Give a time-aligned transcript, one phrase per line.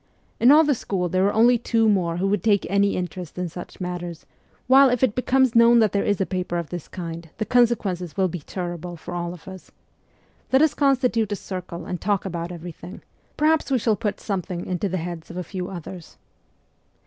[0.39, 3.49] In all the school there are only two more who would take any interest in
[3.49, 4.25] such matters,
[4.65, 8.17] while if it becomes known that there is a paper of this kind the consequences
[8.17, 9.69] will be terrible for all of us.
[10.51, 13.03] Let us con stitute a circle and talk about everything;
[13.37, 16.17] perhaps we shall put something into the heads of a few others.'